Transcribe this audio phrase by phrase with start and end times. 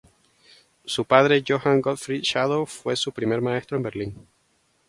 [0.83, 4.27] Su padre, Johann Gottfried Schadow fue su primer maestro en Berlín.